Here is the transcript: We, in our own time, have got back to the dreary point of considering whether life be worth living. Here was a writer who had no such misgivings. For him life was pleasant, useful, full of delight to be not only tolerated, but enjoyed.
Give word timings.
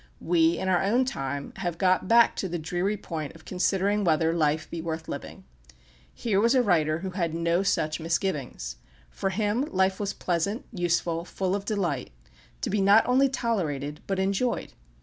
We, 0.19 0.57
in 0.57 0.67
our 0.67 0.81
own 0.83 1.05
time, 1.05 1.53
have 1.57 1.77
got 1.77 2.07
back 2.07 2.35
to 2.37 2.49
the 2.49 2.57
dreary 2.57 2.97
point 2.97 3.35
of 3.35 3.45
considering 3.45 4.03
whether 4.03 4.33
life 4.33 4.67
be 4.67 4.81
worth 4.81 5.07
living. 5.07 5.43
Here 6.11 6.41
was 6.41 6.55
a 6.55 6.63
writer 6.63 7.01
who 7.01 7.11
had 7.11 7.35
no 7.35 7.61
such 7.61 7.99
misgivings. 7.99 8.77
For 9.11 9.29
him 9.29 9.61
life 9.65 9.99
was 9.99 10.13
pleasant, 10.13 10.65
useful, 10.71 11.23
full 11.23 11.53
of 11.53 11.65
delight 11.65 12.09
to 12.61 12.71
be 12.71 12.81
not 12.81 13.05
only 13.05 13.29
tolerated, 13.29 14.01
but 14.07 14.17
enjoyed. 14.17 14.73